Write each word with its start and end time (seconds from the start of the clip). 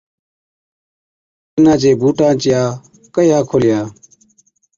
جِنا 1.53 1.73
چي 1.81 1.91
بُوٽان 1.99 2.33
چِيا 2.41 2.61
ڪهِيا 3.13 3.39
کولِيا، 3.49 3.79